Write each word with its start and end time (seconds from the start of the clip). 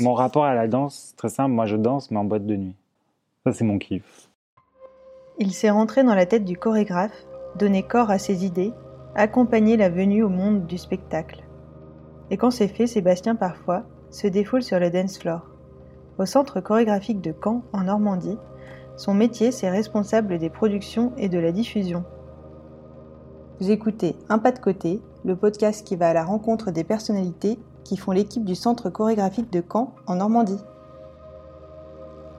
Mon 0.00 0.14
rapport 0.14 0.44
à 0.44 0.54
la 0.54 0.68
danse, 0.68 1.14
très 1.16 1.28
simple, 1.28 1.52
moi 1.52 1.66
je 1.66 1.76
danse, 1.76 2.10
mais 2.10 2.18
en 2.18 2.24
boîte 2.24 2.46
de 2.46 2.56
nuit. 2.56 2.76
Ça, 3.44 3.52
c'est 3.52 3.64
mon 3.64 3.78
kiff. 3.78 4.28
Il 5.38 5.52
s'est 5.52 5.70
rentré 5.70 6.04
dans 6.04 6.14
la 6.14 6.26
tête 6.26 6.44
du 6.44 6.56
chorégraphe, 6.56 7.26
donné 7.56 7.82
corps 7.82 8.10
à 8.10 8.18
ses 8.18 8.44
idées, 8.44 8.72
accompagné 9.14 9.76
la 9.76 9.88
venue 9.88 10.22
au 10.22 10.28
monde 10.28 10.66
du 10.66 10.78
spectacle. 10.78 11.44
Et 12.30 12.36
quand 12.36 12.50
c'est 12.50 12.68
fait, 12.68 12.86
Sébastien, 12.86 13.34
parfois, 13.34 13.84
se 14.10 14.26
défoule 14.26 14.62
sur 14.62 14.78
le 14.78 14.90
dance 14.90 15.18
floor. 15.18 15.42
Au 16.18 16.26
centre 16.26 16.60
chorégraphique 16.60 17.20
de 17.20 17.34
Caen, 17.42 17.62
en 17.72 17.84
Normandie, 17.84 18.38
son 18.96 19.14
métier, 19.14 19.52
c'est 19.52 19.70
responsable 19.70 20.38
des 20.38 20.50
productions 20.50 21.12
et 21.16 21.28
de 21.28 21.38
la 21.38 21.52
diffusion. 21.52 22.04
Vous 23.60 23.70
écoutez 23.70 24.16
Un 24.28 24.38
pas 24.38 24.52
de 24.52 24.58
côté, 24.58 25.00
le 25.24 25.36
podcast 25.36 25.86
qui 25.86 25.96
va 25.96 26.08
à 26.08 26.14
la 26.14 26.24
rencontre 26.24 26.70
des 26.70 26.84
personnalités 26.84 27.58
qui 27.88 27.96
font 27.96 28.12
l'équipe 28.12 28.44
du 28.44 28.54
centre 28.54 28.90
chorégraphique 28.90 29.50
de 29.50 29.62
Caen, 29.66 29.94
en 30.06 30.16
Normandie. 30.16 30.60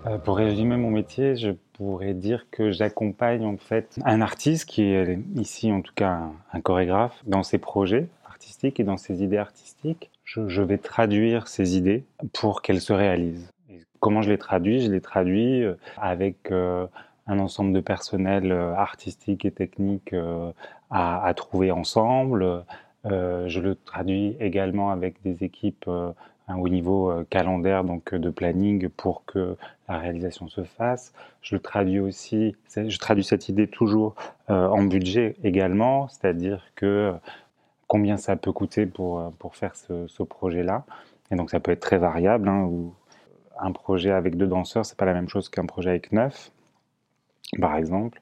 Euh, 0.05 0.20
pour 0.20 0.38
résumer 0.38 0.77
mon 0.77 0.91
métier, 0.91 1.35
je 1.35 1.49
pourrais 1.73 2.13
dire 2.13 2.45
que 2.52 2.70
j'accompagne 2.71 3.44
en 3.44 3.57
fait 3.57 3.98
un 4.05 4.21
artiste 4.21 4.70
qui 4.70 4.84
est 4.84 5.17
ici 5.35 5.71
en 5.71 5.81
tout 5.81 5.93
cas 5.95 6.21
un, 6.54 6.62
chorégraphe 6.62 7.20
dans 7.26 7.41
ses 7.41 7.57
projets 7.57 8.09
artistiques 8.30 8.80
et 8.80 8.84
dans 8.84 8.98
ses 8.98 9.23
idées 9.23 9.38
artistiques. 9.38 10.12
Je, 10.23 10.62
vais 10.62 10.77
traduire 10.77 11.48
ses 11.48 11.76
idées 11.76 12.04
pour 12.31 12.62
qu'elles 12.62 12.81
se 12.81 12.93
réalisent. 12.93 13.52
comment 13.99 14.21
je 14.21 14.29
les 14.29 14.38
traduis? 14.38 14.81
Je 14.81 14.91
les 14.91 15.02
traduis 15.02 15.63
euh, 15.63 15.73
avec 15.98 16.52
euh, 16.52 16.85
un 17.26 17.40
ensemble 17.40 17.73
de 17.73 17.79
personnel 17.79 18.52
artistique 18.52 19.45
et 19.45 19.52
technique 19.52 20.13
à, 20.91 21.26
à, 21.26 21.34
trouver 21.34 21.71
ensemble. 21.71 22.63
Je 23.05 23.59
le 23.59 23.76
traduis 23.76 24.35
également 24.39 24.91
avec 24.91 25.21
des 25.23 25.44
équipes 25.44 25.90
au 26.57 26.70
niveau 26.70 27.12
euh, 27.12 27.26
calendaire, 27.30 27.84
donc 27.84 28.13
euh, 28.13 28.20
de 28.20 28.30
planning 28.30 28.90
pour 28.90 29.26
que 29.26 29.55
la 29.88 29.98
réalisation 29.98 30.48
se 30.48 30.63
fasse. 30.63 31.13
Je 31.41 31.57
traduis 31.57 31.99
aussi, 31.99 32.55
je 32.76 32.98
traduis 32.98 33.23
cette 33.23 33.49
idée 33.49 33.68
toujours 33.68 34.15
euh, 34.49 34.68
en 34.68 34.84
budget 34.84 35.35
également, 35.43 36.07
c'est-à-dire 36.07 36.63
que 36.76 37.13
combien 37.88 38.18
ça 38.18 38.35
peut 38.35 38.51
coûter 38.51 38.85
pour, 38.85 39.32
pour 39.40 39.55
faire 39.55 39.76
ce, 39.76 40.23
projet-là. 40.23 40.85
Et 41.32 41.35
donc 41.35 41.49
ça 41.51 41.60
peut 41.60 41.71
être 41.71 41.79
très 41.79 41.98
variable. 41.98 42.48
Hein, 42.48 42.70
un 43.60 43.71
projet 43.71 44.12
avec 44.12 44.38
deux 44.38 44.48
danseurs, 44.48 44.85
c'est 44.85 44.98
pas 44.98 45.05
la 45.05 45.13
même 45.13 45.27
chose 45.27 45.49
qu'un 45.49 45.66
projet 45.66 45.90
avec 45.90 46.12
neuf, 46.12 46.51
par 47.60 47.76
exemple. 47.76 48.21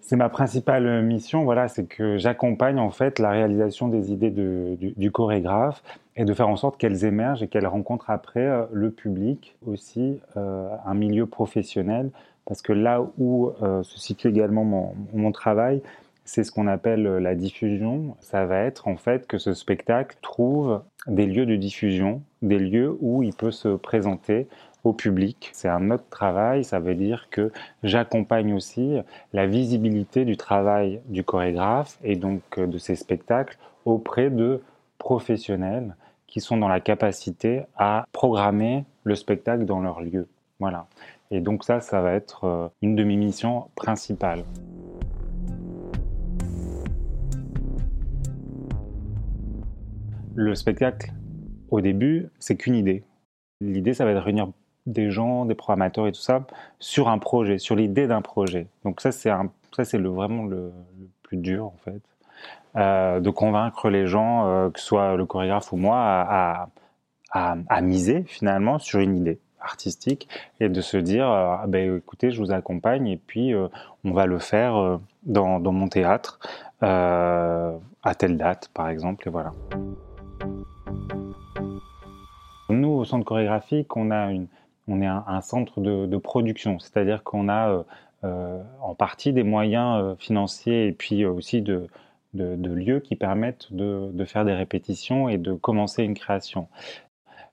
C'est 0.00 0.16
ma 0.16 0.28
principale 0.28 1.02
mission, 1.02 1.42
voilà, 1.42 1.66
c'est 1.66 1.86
que 1.86 2.16
j'accompagne 2.16 2.78
en 2.78 2.90
fait 2.90 3.18
la 3.18 3.30
réalisation 3.30 3.88
des 3.88 4.12
idées 4.12 4.30
du, 4.30 5.10
chorégraphe 5.10 5.82
et 6.14 6.24
de 6.24 6.32
faire 6.32 6.48
en 6.48 6.56
sorte 6.56 6.78
qu'elles 6.78 7.04
émergent 7.04 7.42
et 7.42 7.48
qu'elles 7.48 7.66
rencontrent 7.66 8.10
après 8.10 8.46
euh, 8.46 8.64
le 8.72 8.90
public 8.90 9.56
aussi, 9.66 10.20
euh, 10.36 10.68
un 10.84 10.94
milieu 10.94 11.26
professionnel, 11.26 12.10
parce 12.44 12.62
que 12.62 12.72
là 12.72 13.04
où 13.18 13.50
euh, 13.62 13.82
se 13.82 13.98
situe 13.98 14.28
également 14.28 14.64
mon, 14.64 14.94
mon 15.12 15.32
travail, 15.32 15.82
c'est 16.24 16.44
ce 16.44 16.52
qu'on 16.52 16.66
appelle 16.66 17.02
la 17.02 17.34
diffusion. 17.34 18.16
Ça 18.20 18.46
va 18.46 18.60
être 18.60 18.88
en 18.88 18.96
fait 18.96 19.26
que 19.26 19.38
ce 19.38 19.54
spectacle 19.54 20.16
trouve 20.22 20.82
des 21.06 21.26
lieux 21.26 21.46
de 21.46 21.56
diffusion, 21.56 22.22
des 22.42 22.58
lieux 22.58 22.96
où 23.00 23.22
il 23.22 23.32
peut 23.32 23.52
se 23.52 23.68
présenter 23.68 24.48
au 24.86 24.92
public. 24.92 25.50
C'est 25.52 25.68
un 25.68 25.90
autre 25.90 26.08
travail, 26.10 26.62
ça 26.62 26.78
veut 26.78 26.94
dire 26.94 27.26
que 27.30 27.50
j'accompagne 27.82 28.54
aussi 28.54 28.98
la 29.32 29.46
visibilité 29.46 30.24
du 30.24 30.36
travail 30.36 31.00
du 31.06 31.24
chorégraphe 31.24 31.98
et 32.04 32.14
donc 32.14 32.42
euh, 32.56 32.68
de 32.68 32.78
ses 32.78 32.94
spectacles 32.94 33.58
auprès 33.84 34.30
de 34.30 34.62
professionnels 34.98 35.96
qui 36.28 36.40
sont 36.40 36.56
dans 36.56 36.68
la 36.68 36.78
capacité 36.78 37.62
à 37.76 38.06
programmer 38.12 38.84
le 39.02 39.16
spectacle 39.16 39.64
dans 39.64 39.80
leur 39.80 40.00
lieu. 40.00 40.28
Voilà. 40.60 40.86
Et 41.32 41.40
donc 41.40 41.64
ça, 41.64 41.80
ça 41.80 42.00
va 42.00 42.12
être 42.12 42.44
euh, 42.44 42.68
une 42.80 42.94
de 42.94 43.02
mes 43.02 43.16
missions 43.16 43.68
principales. 43.74 44.44
Le 50.36 50.54
spectacle, 50.54 51.12
au 51.70 51.80
début, 51.80 52.28
c'est 52.38 52.56
qu'une 52.56 52.76
idée. 52.76 53.02
L'idée, 53.60 53.94
ça 53.94 54.04
va 54.04 54.12
être 54.12 54.18
de 54.18 54.22
réunir 54.22 54.52
des 54.86 55.10
gens, 55.10 55.44
des 55.44 55.54
programmateurs 55.54 56.06
et 56.06 56.12
tout 56.12 56.20
ça 56.20 56.46
sur 56.78 57.08
un 57.08 57.18
projet, 57.18 57.58
sur 57.58 57.76
l'idée 57.76 58.06
d'un 58.06 58.22
projet. 58.22 58.68
Donc 58.84 59.00
ça, 59.00 59.12
c'est 59.12 59.30
ça, 59.76 59.84
c'est 59.84 59.98
vraiment 59.98 60.44
le, 60.44 60.72
plus 61.22 61.36
dur 61.36 61.66
en 61.66 61.76
fait, 61.84 62.00
euh, 62.76 63.20
de 63.20 63.30
convaincre 63.30 63.90
les 63.90 64.06
gens, 64.06 64.46
euh, 64.46 64.70
que 64.70 64.80
ce 64.80 64.86
soit 64.86 65.16
le 65.16 65.26
chorégraphe 65.26 65.72
ou 65.72 65.76
moi, 65.76 65.98
à, 65.98 66.68
à, 67.32 67.80
miser 67.82 68.22
finalement 68.26 68.78
sur 68.78 69.00
une 69.00 69.16
idée 69.16 69.38
artistique 69.60 70.28
et 70.60 70.68
de 70.68 70.80
se 70.80 70.96
dire, 70.96 71.28
euh, 71.28 71.56
ben, 71.66 71.96
écoutez, 71.96 72.30
je 72.30 72.40
vous 72.40 72.52
accompagne 72.52 73.08
et 73.08 73.16
puis 73.16 73.52
on 74.04 74.12
va 74.12 74.26
le 74.26 74.38
faire 74.38 75.00
dans, 75.24 75.58
dans 75.60 75.72
mon 75.72 75.88
théâtre 75.88 76.38
à 76.80 78.14
telle 78.16 78.36
date, 78.36 78.70
par 78.72 78.88
exemple, 78.88 79.28
et 79.28 79.30
voilà. 79.30 79.52
Nous, 82.68 82.88
au 82.88 83.04
centre 83.04 83.24
chorégraphique, 83.24 83.96
on 83.96 84.10
a 84.10 84.30
une, 84.30 84.48
on 84.88 85.00
est 85.00 85.06
un, 85.06 85.40
centre 85.40 85.80
de, 85.80 86.16
production, 86.16 86.78
c'est-à-dire 86.78 87.22
qu'on 87.22 87.48
a 87.48 87.70
euh, 87.70 87.82
euh, 88.24 88.62
en 88.80 88.94
partie 88.94 89.32
des 89.32 89.42
moyens 89.42 90.00
euh, 90.00 90.14
financiers 90.16 90.86
et 90.86 90.92
puis 90.92 91.24
aussi 91.24 91.62
de, 91.62 91.88
lieux 92.34 93.00
qui 93.00 93.16
permettent 93.16 93.72
de, 93.72 94.24
faire 94.24 94.44
des 94.44 94.52
répétitions 94.52 95.28
et 95.28 95.38
de 95.38 95.54
commencer 95.54 96.02
une 96.02 96.14
création. 96.14 96.68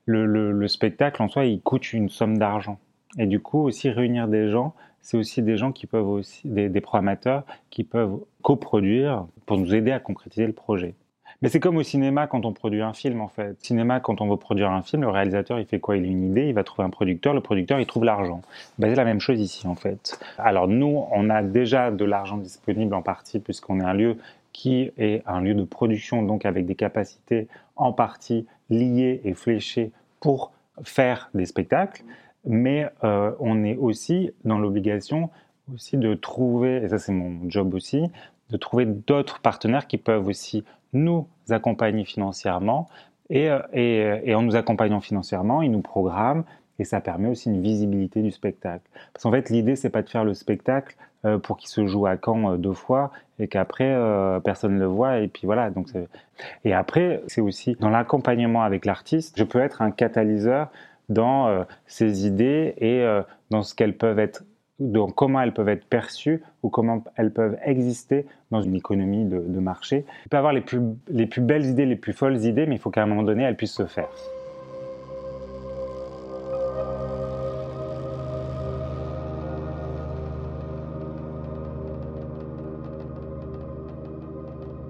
Le, 0.06 0.66
spectacle 0.68 1.22
en 1.22 1.28
soi, 1.28 1.46
il 1.46 1.60
coûte 1.60 1.92
une 1.92 2.08
somme 2.08 2.38
d'argent. 2.38 2.78
Et 3.18 3.26
du 3.26 3.40
coup, 3.40 3.60
aussi 3.60 3.90
réunir 3.90 4.28
des 4.28 4.50
gens, 4.50 4.74
c'est 5.00 5.16
aussi 5.16 5.42
des 5.42 5.56
gens 5.56 5.72
qui 5.72 5.86
peuvent 5.86 6.08
aussi, 6.08 6.48
des, 6.48 6.68
des 6.68 6.80
programmateurs 6.80 7.44
qui 7.70 7.84
peuvent 7.84 8.18
coproduire 8.42 9.26
pour 9.46 9.58
nous 9.58 9.74
aider 9.74 9.92
à 9.92 10.00
concrétiser 10.00 10.46
le 10.46 10.52
projet. 10.52 10.94
Mais 11.42 11.48
c'est 11.48 11.60
comme 11.60 11.76
au 11.76 11.82
cinéma 11.82 12.26
quand 12.26 12.44
on 12.44 12.52
produit 12.52 12.82
un 12.82 12.92
film 12.92 13.20
en 13.20 13.28
fait. 13.28 13.56
Cinéma, 13.62 14.00
quand 14.00 14.20
on 14.20 14.28
veut 14.28 14.36
produire 14.36 14.70
un 14.70 14.82
film, 14.82 15.02
le 15.02 15.08
réalisateur 15.08 15.58
il 15.58 15.66
fait 15.66 15.80
quoi? 15.80 15.96
Il 15.96 16.04
a 16.04 16.06
une 16.06 16.30
idée, 16.30 16.48
il 16.48 16.54
va 16.54 16.64
trouver 16.64 16.86
un 16.86 16.90
producteur, 16.90 17.34
le 17.34 17.40
producteur 17.40 17.80
il 17.80 17.86
trouve 17.86 18.04
l'argent. 18.04 18.42
Ben, 18.78 18.90
c'est 18.90 18.96
la 18.96 19.04
même 19.04 19.20
chose 19.20 19.40
ici 19.40 19.66
en 19.66 19.74
fait. 19.74 20.18
Alors 20.38 20.68
nous, 20.68 21.04
on 21.10 21.30
a 21.30 21.42
déjà 21.42 21.90
de 21.90 22.04
l'argent 22.04 22.36
disponible 22.36 22.94
en 22.94 23.02
partie 23.02 23.40
puisqu'on 23.40 23.80
est 23.80 23.84
un 23.84 23.94
lieu 23.94 24.16
qui 24.52 24.92
est 24.96 25.22
un 25.26 25.40
lieu 25.40 25.54
de 25.54 25.64
production, 25.64 26.22
donc 26.22 26.46
avec 26.46 26.64
des 26.64 26.76
capacités 26.76 27.48
en 27.76 27.92
partie 27.92 28.46
liées 28.70 29.20
et 29.24 29.34
fléchées 29.34 29.90
pour 30.20 30.52
faire 30.82 31.30
des 31.34 31.46
spectacles. 31.46 32.04
Mais 32.46 32.88
euh, 33.02 33.32
on 33.40 33.64
est 33.64 33.76
aussi 33.76 34.30
dans 34.44 34.58
l'obligation 34.58 35.30
aussi 35.72 35.96
de 35.96 36.14
trouver, 36.14 36.76
et 36.76 36.88
ça 36.88 36.98
c'est 36.98 37.12
mon 37.12 37.48
job 37.48 37.74
aussi, 37.74 38.10
de 38.50 38.56
trouver 38.56 38.84
d'autres 38.84 39.40
partenaires 39.40 39.86
qui 39.86 39.96
peuvent 39.96 40.28
aussi 40.28 40.62
nous 40.94 41.26
accompagner 41.50 42.04
financièrement 42.04 42.88
et, 43.30 43.50
euh, 43.50 43.58
euh, 43.74 44.20
et, 44.22 44.34
en 44.34 44.42
nous 44.42 44.56
accompagnant 44.56 45.00
financièrement, 45.00 45.62
ils 45.62 45.70
nous 45.70 45.80
programment 45.80 46.44
et 46.78 46.84
ça 46.84 47.00
permet 47.00 47.28
aussi 47.28 47.48
une 47.50 47.62
visibilité 47.62 48.22
du 48.22 48.30
spectacle. 48.30 48.84
Parce 49.12 49.22
qu'en 49.22 49.30
fait, 49.30 49.50
l'idée, 49.50 49.76
c'est 49.76 49.90
pas 49.90 50.02
de 50.02 50.08
faire 50.08 50.24
le 50.24 50.34
spectacle 50.34 50.96
euh, 51.24 51.38
pour 51.38 51.56
qu'il 51.56 51.68
se 51.68 51.86
joue 51.86 52.06
à 52.06 52.16
Caen 52.22 52.56
deux 52.56 52.72
fois 52.72 53.10
et 53.38 53.48
qu'après 53.48 53.96
personne 54.44 54.74
ne 54.74 54.80
le 54.80 54.86
voit 54.86 55.18
et 55.18 55.28
puis 55.28 55.42
voilà. 55.44 55.70
Donc 55.70 55.88
et 56.64 56.72
après, 56.72 57.22
c'est 57.26 57.40
aussi 57.40 57.76
dans 57.80 57.90
l'accompagnement 57.90 58.62
avec 58.62 58.84
l'artiste, 58.84 59.36
je 59.36 59.42
peux 59.42 59.60
être 59.60 59.82
un 59.82 59.90
catalyseur 59.90 60.68
dans 61.08 61.66
ses 61.86 62.28
idées 62.28 62.74
et 62.78 63.04
dans 63.50 63.62
ce 63.62 63.74
qu'elles 63.74 63.96
peuvent 63.96 64.20
être 64.20 64.44
donc 64.92 65.14
comment 65.14 65.40
elles 65.40 65.54
peuvent 65.54 65.68
être 65.68 65.86
perçues 65.86 66.42
ou 66.62 66.68
comment 66.68 67.02
elles 67.16 67.32
peuvent 67.32 67.56
exister 67.64 68.26
dans 68.50 68.62
une 68.62 68.76
économie 68.76 69.24
de, 69.24 69.60
marché. 69.60 70.04
Il 70.26 70.28
peut 70.28 70.36
avoir 70.36 70.52
les 70.52 70.60
plus, 70.60 70.80
les 71.08 71.26
plus 71.26 71.40
belles 71.40 71.66
idées, 71.66 71.86
les 71.86 71.96
plus 71.96 72.12
folles 72.12 72.44
idées, 72.44 72.66
mais 72.66 72.76
il 72.76 72.78
faut 72.78 72.90
qu'à 72.90 73.02
un 73.02 73.06
moment 73.06 73.22
donné, 73.22 73.44
elles 73.44 73.56
puissent 73.56 73.72
se 73.72 73.86
faire. 73.86 74.08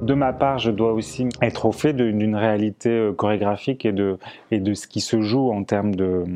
de 0.03 0.13
ma 0.13 0.35
part, 0.35 0.59
je 0.59 0.71
dois 0.71 0.93
aussi 0.93 1.31
être 1.41 1.65
au 1.65 1.73
fait 1.73 1.95
d'une 1.95 2.37
réalité 2.37 2.91
euh, 2.91 3.15
chorégraphique 3.15 3.87
et 3.87 3.93
de 3.93 4.19
ce 4.51 4.87
qui 4.87 5.01
se 5.01 5.23
joue 5.23 5.51
en 5.51 5.65
termes 5.65 5.95
de, 5.95 6.27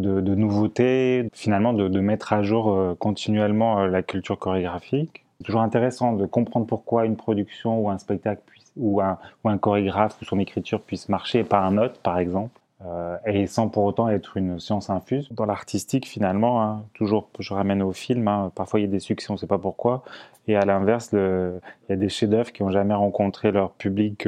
de, 0.00 0.34
nouveautés, 0.34 1.28
finalement 1.32 1.72
de, 1.72 2.00
mettre 2.00 2.32
à 2.32 2.42
jour 2.42 2.72
euh, 2.72 2.94
continuellement 2.98 3.80
euh, 3.80 3.86
la 3.86 4.02
culture 4.02 4.38
chorégraphique. 4.38 5.24
Toujours 5.44 5.62
intéressant 5.62 6.12
de 6.12 6.26
comprendre 6.26 6.66
pourquoi 6.66 7.06
une 7.06 7.16
production 7.16 7.80
ou 7.80 7.90
un 7.90 7.98
spectacle 7.98 8.42
ou, 8.76 9.00
un, 9.00 9.18
chorégraphe 9.58 10.20
ou 10.20 10.24
son 10.24 10.38
écriture 10.38 10.80
puisse 10.80 11.08
marcher 11.08 11.44
pas 11.44 11.60
un 11.60 11.78
autre, 11.78 12.00
par 12.00 12.18
exemple. 12.18 12.60
Euh, 12.86 13.16
et 13.26 13.46
sans 13.46 13.68
pour 13.68 13.84
autant 13.84 14.08
être 14.08 14.38
une 14.38 14.58
science 14.58 14.88
infuse. 14.88 15.28
Dans 15.32 15.44
l'artistique, 15.44 16.06
finalement, 16.06 16.62
hein, 16.62 16.84
toujours, 16.94 17.28
je 17.38 17.52
ramène 17.52 17.82
au 17.82 17.92
film, 17.92 18.26
hein, 18.26 18.52
parfois 18.54 18.80
il 18.80 18.84
y 18.84 18.86
a 18.86 18.90
des 18.90 19.00
succès, 19.00 19.30
on 19.30 19.34
ne 19.34 19.38
sait 19.38 19.46
pas 19.46 19.58
pourquoi, 19.58 20.02
et 20.48 20.56
à 20.56 20.64
l'inverse, 20.64 21.10
il 21.12 21.60
y 21.90 21.92
a 21.92 21.96
des 21.96 22.08
chefs-d'œuvre 22.08 22.52
qui 22.52 22.62
n'ont 22.62 22.70
jamais 22.70 22.94
rencontré 22.94 23.52
leur 23.52 23.72
public 23.72 24.26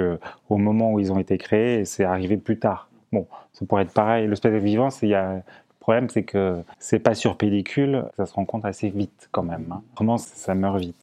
au 0.51 0.59
moment 0.59 0.93
où 0.93 1.01
ils 1.01 1.11
ont 1.13 1.19
été 1.19 1.39
créés, 1.39 1.81
et 1.81 1.85
c'est 1.87 2.05
arrivé 2.05 2.37
plus 2.37 2.59
tard. 2.59 2.91
Bon, 3.13 3.27
ça 3.53 3.67
pourrait 3.67 3.83
être 3.83 3.93
pareil. 3.93 4.27
Le 4.27 4.35
spectacle 4.35 4.65
vivant, 4.65 4.89
y 5.03 5.15
a 5.15 5.35
le 5.35 5.43
problème, 5.81 6.09
c'est 6.09 6.23
que 6.23 6.63
c'est 6.79 6.99
pas 6.99 7.15
sur 7.15 7.37
pellicule, 7.37 8.05
ça 8.17 8.25
se 8.25 8.33
rend 8.33 8.45
compte 8.45 8.65
assez 8.65 8.89
vite 8.89 9.29
quand 9.33 9.43
même. 9.43 9.67
Hein. 9.71 9.83
Vraiment, 9.97 10.17
ça 10.17 10.55
meurt 10.55 10.79
vite. 10.79 10.97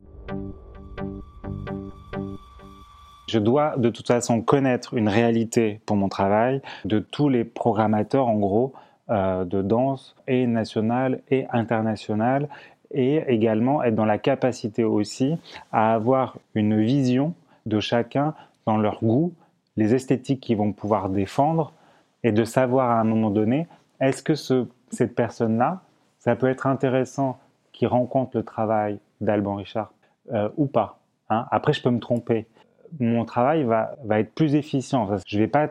Je 3.28 3.38
dois 3.38 3.76
de 3.78 3.90
toute 3.90 4.08
façon 4.08 4.42
connaître 4.42 4.96
une 4.96 5.08
réalité 5.08 5.82
pour 5.86 5.98
mon 5.98 6.10
travail 6.10 6.64
de 6.86 6.98
tous 6.98 7.30
les 7.30 7.44
programmateurs, 7.44 8.28
en 8.28 8.38
gros, 8.38 8.74
euh, 9.12 9.46
de 9.46 9.62
danse, 9.62 10.16
et 10.28 10.48
nationale 10.48 11.22
et 11.30 11.46
internationale, 11.52 12.50
et 12.90 13.18
également 13.28 13.84
être 13.84 13.94
dans 13.94 14.06
la 14.06 14.18
capacité 14.18 14.84
aussi 14.84 15.38
à 15.72 15.94
avoir 15.94 16.38
une 16.56 16.82
vision 16.82 17.36
de 17.68 17.80
chacun 17.80 18.34
dans 18.66 18.78
leur 18.78 19.04
goût, 19.04 19.32
les 19.78 19.94
esthétiques 19.94 20.40
qu'ils 20.40 20.58
vont 20.58 20.72
pouvoir 20.72 21.10
défendre, 21.10 21.72
et 22.24 22.32
de 22.32 22.44
savoir 22.44 22.90
à 22.90 23.00
un 23.00 23.04
moment 23.04 23.30
donné 23.30 23.68
est-ce 24.00 24.24
que 24.24 24.34
cette 24.36 25.16
personne-là, 25.16 25.82
ça 26.20 26.36
peut 26.36 26.50
être 26.50 26.68
intéressant 26.68 27.40
qu'il 27.72 27.88
rencontre 27.88 28.38
le 28.38 28.44
travail 28.44 29.00
d'Alban 29.22 29.56
Richard 29.56 29.94
euh, 30.34 30.50
ou 30.58 30.68
pas 30.68 31.00
hein 31.30 31.46
Après, 31.52 31.74
je 31.74 31.82
peux 31.82 31.90
me 31.90 32.00
tromper. 32.00 32.48
Mon 33.00 33.26
travail 33.26 33.64
va, 33.64 33.96
être 34.12 34.34
plus 34.34 34.56
efficient. 34.56 35.08
Je 35.26 35.38
ne 35.38 35.42
vais 35.42 35.48
pas 35.48 35.70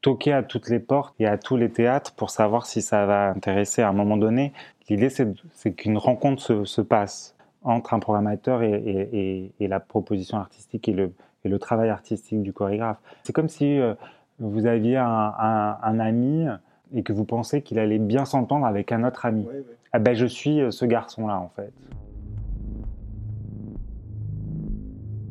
toquer 0.00 0.32
à 0.32 0.42
toutes 0.42 0.68
les 0.68 0.80
portes 0.80 1.14
et 1.18 1.26
à 1.26 1.38
tous 1.38 1.56
les 1.56 1.70
théâtres 1.70 2.14
pour 2.14 2.30
savoir 2.30 2.66
si 2.66 2.82
ça 2.82 3.06
va 3.06 3.30
intéresser 3.30 3.82
à 3.82 3.88
un 3.88 3.92
moment 3.92 4.16
donné. 4.16 4.52
L'idée, 4.88 5.10
c'est 5.10 5.72
qu'une 5.74 5.98
rencontre 5.98 6.42
se, 6.42 6.64
se, 6.64 6.80
passe 6.80 7.34
entre 7.62 7.94
un 7.94 7.98
programmateur 7.98 8.62
et, 8.62 9.52
la 9.58 9.80
proposition 9.80 10.38
artistique 10.38 10.88
et 10.88 10.92
le, 10.92 11.12
le, 11.44 11.58
travail 11.58 11.88
artistique 11.88 12.42
du 12.42 12.52
chorégraphe. 12.52 12.98
C'est 13.24 13.32
comme 13.32 13.48
si 13.48 13.78
euh, 13.80 13.94
vous 14.38 14.66
aviez 14.66 14.96
un, 14.96 15.34
un, 15.38 15.78
un 15.82 15.98
ami 16.00 16.46
et 16.94 17.02
que 17.02 17.12
vous 17.12 17.24
pensez 17.24 17.62
qu'il 17.62 17.78
allait 17.78 17.98
bien 17.98 18.24
s'entendre 18.24 18.66
avec 18.66 18.92
un 18.92 19.04
autre 19.04 19.26
ami. 19.26 19.46
Ah 19.92 19.98
ben, 19.98 20.14
je 20.14 20.26
suis 20.26 20.60
euh, 20.60 20.70
ce 20.70 20.84
garçon-là, 20.84 21.38
en 21.38 21.48
fait. 21.48 21.72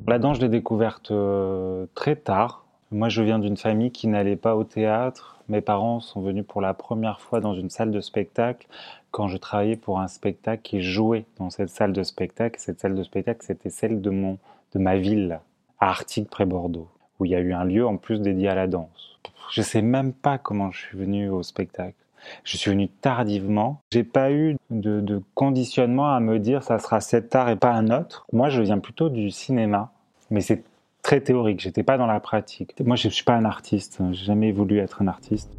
La 0.08 0.20
danse, 0.20 0.38
je 0.38 0.42
l'ai 0.42 0.50
découverte 0.50 1.12
euh, 1.12 1.88
très 1.96 2.16
tard. 2.16 2.66
Moi, 2.92 3.10
je 3.10 3.24
viens 3.24 3.40
d'une 3.40 3.58
famille 3.58 3.92
qui 3.92 4.08
n'allait 4.08 4.36
pas 4.36 4.56
au 4.56 4.64
théâtre. 4.64 5.40
Mes 5.50 5.62
parents 5.62 6.00
sont 6.00 6.22
venus 6.22 6.46
pour 6.48 6.62
la 6.62 6.74
première 6.74 7.20
fois 7.20 7.40
dans 7.40 7.54
une 7.54 7.70
salle 7.70 7.92
de 7.92 8.02
spectacle 8.02 8.68
quand 9.12 9.28
je 9.28 9.38
travaillais 9.38 9.76
pour 9.76 10.00
un 10.00 10.08
spectacle 10.08 10.62
qui 10.62 10.82
jouait 10.82 11.26
dans 11.38 11.50
cette 11.50 11.70
salle 11.70 11.94
de 11.94 12.04
spectacle. 12.04 12.60
Cette 12.60 12.80
salle 12.80 12.96
de 12.96 13.04
spectacle, 13.04 13.42
c'était 13.44 13.70
celle 13.70 14.02
de, 14.02 14.10
mon, 14.10 14.38
de 14.74 14.80
ma 14.80 14.98
ville, 14.98 15.40
à 15.80 15.90
Artigues, 15.90 16.28
près 16.28 16.46
Bordeaux, 16.46 16.88
où 17.20 17.26
il 17.26 17.32
y 17.32 17.36
a 17.36 17.40
eu 17.40 17.54
un 17.54 17.64
lieu 17.64 17.86
en 17.86 17.98
plus 17.98 18.20
dédié 18.22 18.50
à 18.50 18.56
la 18.56 18.68
danse. 18.68 19.20
Je 19.52 19.62
sais 19.62 19.82
même 19.82 20.14
pas 20.14 20.38
comment 20.38 20.72
je 20.72 20.80
suis 20.80 20.98
venu 20.98 21.30
au 21.30 21.44
spectacle. 21.44 21.96
Je 22.44 22.58
suis 22.58 22.72
venu 22.72 22.88
tardivement. 22.88 23.82
J'ai 23.92 24.04
pas 24.04 24.32
eu 24.32 24.58
de, 24.72 25.22
conditionnement 25.36 26.14
à 26.14 26.20
me 26.20 26.40
dire 26.40 26.64
ça 26.64 26.80
sera 26.80 27.00
cet 27.00 27.36
art 27.36 27.50
et 27.50 27.56
pas 27.56 27.72
un 27.72 27.92
autre. 27.92 28.26
Moi, 28.34 28.50
je 28.50 28.62
viens 28.62 28.80
plutôt 28.80 29.10
du 29.10 29.30
cinéma, 29.30 29.92
mais 30.32 30.42
c'est 30.42 30.64
très 31.04 31.22
théorique. 31.22 31.60
J'étais 31.60 31.84
pas 31.84 31.98
dans 31.98 32.08
la 32.08 32.20
pratique. 32.20 32.74
Moi, 32.84 32.96
je 32.96 33.10
suis 33.10 33.24
pas 33.24 33.36
un 33.36 33.46
artiste. 33.46 34.02
J'ai 34.12 34.26
jamais 34.26 34.52
voulu 34.52 34.80
être 34.80 35.02
un 35.02 35.08
artiste. 35.08 35.52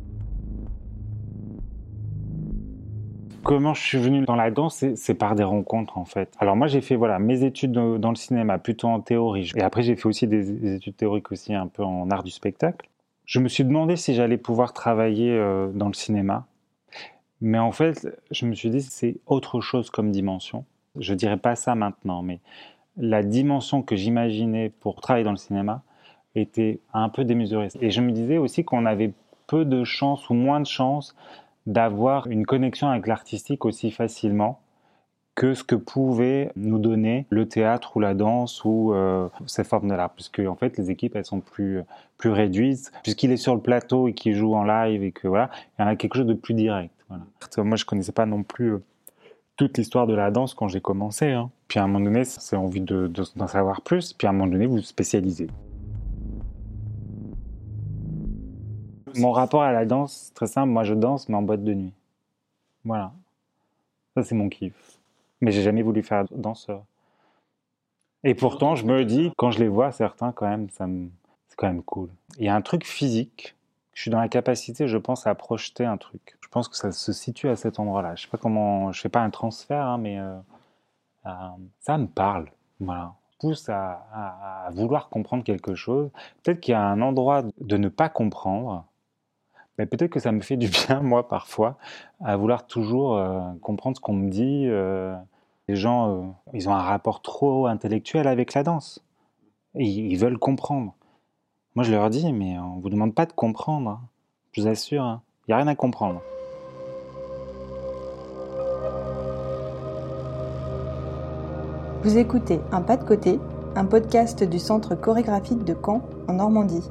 Comment 3.47 3.75
je 3.75 3.83
suis 3.83 3.99
venu 3.99 4.23
dans 4.23 4.37
la 4.37 4.51
danse, 4.51 4.85
c'est 4.95 5.15
par 5.15 5.35
des 5.35 5.45
rencontres 5.45 5.99
en 5.99 6.05
fait. 6.05 6.35
Alors 6.39 6.57
moi 6.57 6.67
j'ai 6.67 6.81
fait 6.81 6.97
voilà 6.97 7.19
mes 7.19 7.45
études 7.45 7.73
dans 7.73 8.11
le 8.11 8.17
cinéma 8.17 8.59
plutôt 8.59 8.89
en 8.89 9.01
théorie 9.01 9.51
et 9.55 9.63
après 9.63 9.83
j'ai 9.83 9.97
fait 9.97 10.07
aussi 10.07 10.27
des 10.27 10.75
études 10.75 10.97
théoriques 10.97 11.31
aussi 11.33 11.55
un 11.55 11.67
peu 11.69 11.83
en 11.85 12.11
art 12.11 12.23
du 12.23 12.31
spectacle 12.31 12.89
je 13.27 13.41
me 13.41 13.49
suis 13.49 13.65
demandé 13.65 13.97
si 13.97 14.15
j'allais 14.15 14.39
pouvoir 14.39 14.73
travailler 14.73 15.33
euh, 15.33 15.69
dans 15.73 15.89
le 15.89 15.95
cinéma. 15.95 16.47
Mais 17.41 17.59
en 17.59 17.73
fait, 17.73 18.09
je 18.31 18.47
me 18.47 18.55
suis 18.55 18.71
dit, 18.71 18.81
c'est 18.81 19.17
autre 19.27 19.61
chose 19.61 19.91
comme 19.91 20.11
dimension. 20.11 20.65
Je 20.99 21.13
dirais 21.13 21.37
pas 21.37 21.57
ça 21.57 21.75
maintenant, 21.75 22.23
mais 22.23 22.41
la 22.97 23.23
dimension 23.23 23.83
que 23.83 23.95
j'imaginais 23.95 24.71
pour 24.71 25.01
travailler 25.03 25.25
dans 25.25 25.33
le 25.33 25.37
cinéma 25.37 25.83
était 26.35 26.81
un 26.95 27.11
peu 27.11 27.25
démesurée. 27.25 27.69
Et 27.81 27.91
je 27.91 28.01
me 28.01 28.13
disais 28.13 28.39
aussi 28.39 28.65
qu'on 28.65 28.87
avait 28.87 29.13
peu 29.49 29.65
de 29.65 29.85
chance 29.85 30.31
ou 30.31 30.35
moins 30.35 30.61
de 30.61 30.67
chance 30.67 31.15
d'avoir 31.67 32.27
une 32.29 32.47
connexion 32.47 32.89
avec 32.89 33.07
l'artistique 33.07 33.65
aussi 33.65 33.91
facilement 33.91 34.61
que 35.35 35.53
ce 35.53 35.63
que 35.63 35.75
pouvait 35.75 36.51
nous 36.57 36.79
donner 36.79 37.27
le 37.29 37.47
théâtre 37.47 37.97
ou 37.97 38.01
la 38.01 38.15
danse 38.15 38.65
ou 38.65 38.95
euh, 38.95 39.29
ces 39.47 39.65
formes 39.65 39.89
de 39.89 39.95
l'art, 39.95 40.11
puisque 40.11 40.41
en 40.41 40.55
fait 40.55 40.79
les 40.79 40.91
équipes 40.91 41.15
elles 41.15 41.27
sont 41.27 41.41
plus 41.41 41.83
plus 42.17 42.31
réduites, 42.31 42.91
puisqu'il 43.03 43.31
est 43.31 43.37
sur 43.37 43.55
le 43.55 43.61
plateau 43.61 44.09
et 44.09 44.15
qu'il 44.15 44.35
joue 44.35 44.55
en 44.55 44.65
live 44.65 45.03
et 45.03 45.13
que 45.13 45.29
voilà, 45.29 45.51
il 45.79 45.83
y 45.83 45.85
en 45.85 45.89
a 45.89 45.97
quelque 45.97 46.17
chose 46.17 46.27
de 46.27 46.35
plus 46.35 46.55
direct. 46.55 46.95
Voilà. 47.09 47.25
Moi 47.59 47.77
je 47.77 47.85
connaissais 47.85 48.13
pas 48.13 48.25
non 48.25 48.43
plus 48.43 48.73
euh, 48.73 48.83
toute 49.57 49.77
l'histoire 49.79 50.07
de 50.07 50.15
la 50.15 50.31
danse 50.31 50.55
quand 50.55 50.69
j'ai 50.69 50.81
commencé. 50.81 51.33
Hein. 51.33 51.51
Puis 51.69 51.79
à 51.79 51.85
un 51.85 51.87
moment 51.87 52.05
donné, 52.05 52.25
c'est 52.25 52.57
envie 52.57 52.81
d'en 52.81 53.09
de, 53.09 53.47
savoir 53.47 53.81
plus. 53.83 54.13
Puis 54.13 54.27
à 54.27 54.31
un 54.31 54.33
moment 54.33 54.51
donné, 54.51 54.67
vous 54.67 54.81
spécialisez. 54.83 55.49
Mon 59.19 59.33
rapport 59.33 59.63
à 59.63 59.73
la 59.73 59.85
danse, 59.85 60.33
très 60.35 60.47
simple. 60.47 60.71
Moi, 60.71 60.85
je 60.85 60.95
danse, 60.95 61.29
mais 61.29 61.37
en 61.37 61.43
boîte 61.43 61.65
de 61.65 61.75
nuit. 61.75 61.93
Voilà. 62.85 63.13
Ça, 64.15 64.23
c'est 64.23 64.35
mon 64.35 64.49
kiff 64.49 64.97
mais 65.41 65.53
j'ai 65.53 65.63
jamais 65.63 65.83
voulu 65.83 66.03
faire 66.03 66.25
danseur. 66.31 66.85
Et 68.25 68.35
pourtant, 68.35 68.75
je 68.75 68.85
me 68.85 69.05
dis, 69.05 69.33
quand 69.37 69.51
je 69.51 69.61
les 69.61 69.69
vois, 69.69 69.93
certains, 69.93 70.33
quand 70.33 70.49
même, 70.49 70.69
ça 70.71 70.87
c'est 71.49 71.57
quand 71.57 71.69
même 71.69 71.83
cool. 71.83 72.09
Il 72.39 72.45
y 72.45 72.49
a 72.49 72.55
un 72.55 72.63
truc 72.63 72.85
physique. 72.85 73.55
Je 73.93 74.03
suis 74.03 74.11
dans 74.11 74.21
la 74.21 74.29
capacité, 74.29 74.89
je 74.89 74.99
pense, 74.99 75.27
à 75.27 75.35
projeter 75.35 75.85
un 75.85 75.97
truc. 75.97 76.37
Je 76.41 76.49
pense 76.49 76.69
que 76.69 76.77
ça 76.77 76.93
se 76.93 77.13
situe 77.13 77.49
à 77.49 77.57
cet 77.57 77.79
endroit-là. 77.79 78.15
Je 78.15 78.23
sais 78.23 78.29
pas 78.29 78.39
comment, 78.39 78.93
je 78.93 79.01
fais 79.01 79.09
pas 79.09 79.21
un 79.21 79.31
transfert, 79.31 79.85
hein, 79.87 79.99
mais 79.99 80.19
euh, 80.19 80.37
euh, 81.27 81.31
ça 81.81 81.97
me 81.97 82.07
parle. 82.07 82.51
Voilà. 82.81 83.15
Pousse 83.39 83.69
à, 83.69 84.07
à 84.13 84.71
vouloir 84.73 85.09
comprendre 85.09 85.45
quelque 85.45 85.75
chose. 85.75 86.11
Peut-être 86.43 86.61
qu'il 86.61 86.73
y 86.73 86.75
a 86.75 86.83
un 86.83 87.01
endroit 87.03 87.43
de 87.61 87.77
ne 87.77 87.89
pas 87.89 88.09
comprendre 88.09 88.85
mais 89.79 89.87
peut-être 89.87 90.11
que 90.11 90.21
ça 90.21 90.33
me 90.33 90.41
fait 90.41 90.57
du 90.57 90.69
bien, 90.69 91.01
moi, 91.01 91.29
parfois, 91.29 91.77
à 92.25 92.37
vouloir 92.37 92.67
toujours 92.67 93.17
euh, 93.17 93.41
comprendre 93.61 93.97
ce 93.97 94.01
qu'on 94.01 94.15
me 94.15 94.31
dit. 94.31 94.67
Euh. 94.67 95.15
les 95.69 95.77
gens, 95.77 96.11
euh, 96.11 96.27
ils 96.55 96.69
ont 96.69 96.73
un 96.73 96.83
rapport 96.83 97.23
trop 97.23 97.67
intellectuel 97.67 98.27
avec 98.29 98.55
la 98.55 98.63
danse. 98.63 99.05
Ils 99.75 100.17
veulent 100.17 100.39
comprendre. 100.39 100.95
Moi, 101.75 101.85
je 101.85 101.93
leur 101.93 102.09
dis, 102.09 102.33
mais 102.33 102.59
on 102.59 102.77
ne 102.77 102.81
vous 102.81 102.89
demande 102.89 103.15
pas 103.15 103.27
de 103.27 103.33
comprendre. 103.33 103.91
Hein. 103.91 104.01
Je 104.53 104.63
vous 104.63 104.69
assure, 104.69 105.03
hein. 105.03 105.21
il 105.47 105.51
n'y 105.51 105.55
a 105.55 105.59
rien 105.59 105.67
à 105.67 105.75
comprendre. 105.75 106.23
Vous 112.03 112.17
écoutez 112.17 112.61
Un 112.73 112.81
pas 112.81 112.97
de 112.97 113.05
côté, 113.05 113.39
un 113.75 113.85
podcast 113.85 114.43
du 114.43 114.59
Centre 114.59 114.95
chorégraphique 114.95 115.65
de 115.65 115.75
Caen, 115.75 116.01
en 116.29 116.35
Normandie. 116.35 116.89